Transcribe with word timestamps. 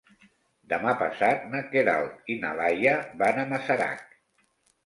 Demà 0.71 0.93
passat 1.01 1.45
na 1.51 1.61
Queralt 1.75 2.33
i 2.37 2.39
na 2.47 2.57
Laia 2.63 2.97
van 3.23 3.39
a 3.43 3.45
Masarac. 3.55 4.05